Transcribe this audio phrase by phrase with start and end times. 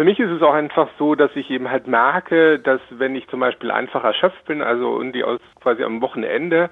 [0.00, 3.28] Für mich ist es auch einfach so, dass ich eben halt merke, dass wenn ich
[3.28, 6.70] zum Beispiel einfach erschöpft bin, also irgendwie aus quasi am Wochenende,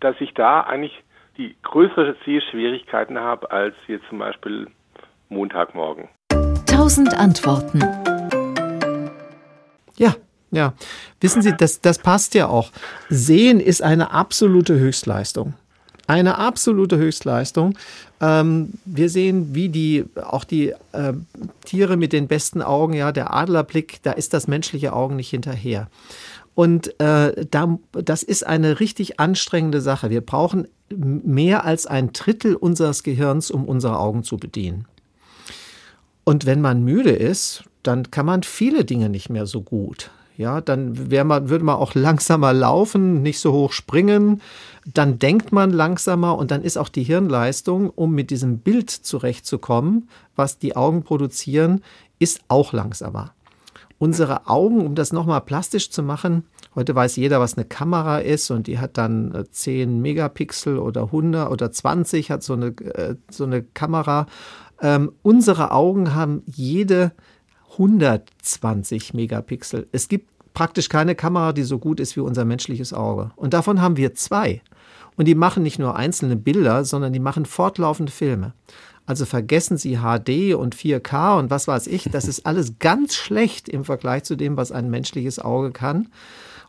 [0.00, 1.04] dass ich da eigentlich
[1.36, 4.68] die größere Sehschwierigkeiten habe als jetzt zum Beispiel
[5.28, 6.08] Montagmorgen.
[6.64, 7.80] Tausend Antworten.
[9.98, 10.14] Ja,
[10.50, 10.72] ja.
[11.20, 12.70] Wissen Sie, das, das passt ja auch.
[13.10, 15.52] Sehen ist eine absolute Höchstleistung.
[16.12, 17.78] Eine absolute Höchstleistung.
[18.20, 21.14] Ähm, wir sehen, wie die, auch die äh,
[21.64, 25.88] Tiere mit den besten Augen, ja, der Adlerblick, da ist das menschliche Auge nicht hinterher.
[26.54, 30.10] Und äh, da, das ist eine richtig anstrengende Sache.
[30.10, 34.84] Wir brauchen mehr als ein Drittel unseres Gehirns, um unsere Augen zu bedienen.
[36.24, 40.10] Und wenn man müde ist, dann kann man viele Dinge nicht mehr so gut.
[40.36, 44.42] Ja, dann man, würde man auch langsamer laufen, nicht so hoch springen.
[44.84, 50.08] Dann denkt man langsamer und dann ist auch die Hirnleistung, um mit diesem Bild zurechtzukommen,
[50.34, 51.82] was die Augen produzieren,
[52.18, 53.32] ist auch langsamer.
[53.98, 58.50] Unsere Augen, um das nochmal plastisch zu machen, heute weiß jeder, was eine Kamera ist
[58.50, 63.14] und die hat dann 10 äh, Megapixel oder 100 oder 20 hat so eine, äh,
[63.30, 64.26] so eine Kamera.
[64.80, 67.12] Ähm, unsere Augen haben jede
[67.72, 69.86] 120 Megapixel.
[69.92, 73.30] Es gibt praktisch keine Kamera, die so gut ist wie unser menschliches Auge.
[73.36, 74.62] Und davon haben wir zwei.
[75.16, 78.54] Und die machen nicht nur einzelne Bilder, sondern die machen fortlaufende Filme.
[79.04, 82.04] Also vergessen Sie HD und 4K und was weiß ich.
[82.04, 86.08] Das ist alles ganz schlecht im Vergleich zu dem, was ein menschliches Auge kann.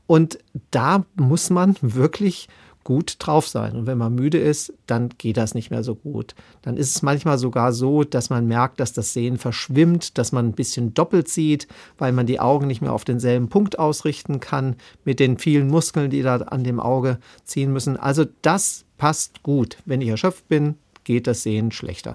[0.08, 0.40] Und
[0.72, 2.50] da muss man wirklich
[2.84, 3.76] gut drauf sein.
[3.76, 6.36] Und wenn man müde ist, dann geht das nicht mehr so gut.
[6.62, 10.48] Dann ist es manchmal sogar so, dass man merkt, dass das Sehen verschwimmt, dass man
[10.48, 11.68] ein bisschen doppelt sieht,
[11.98, 16.10] weil man die Augen nicht mehr auf denselben Punkt ausrichten kann mit den vielen Muskeln,
[16.10, 17.98] die da an dem Auge ziehen müssen.
[17.98, 19.78] Also das passt gut.
[19.86, 22.12] Wenn ich erschöpft bin, geht das Sehen schlechter.